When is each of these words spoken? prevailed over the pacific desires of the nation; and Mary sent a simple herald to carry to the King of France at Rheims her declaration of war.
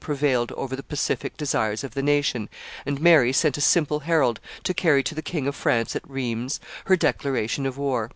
prevailed 0.01 0.51
over 0.53 0.75
the 0.75 0.81
pacific 0.81 1.37
desires 1.37 1.83
of 1.83 1.93
the 1.93 2.01
nation; 2.01 2.49
and 2.87 2.99
Mary 2.99 3.31
sent 3.31 3.55
a 3.55 3.61
simple 3.61 3.99
herald 3.99 4.39
to 4.63 4.73
carry 4.73 5.03
to 5.03 5.13
the 5.13 5.21
King 5.21 5.45
of 5.47 5.55
France 5.55 5.95
at 5.95 6.01
Rheims 6.09 6.59
her 6.85 6.95
declaration 6.95 7.67
of 7.67 7.77
war. 7.77 8.09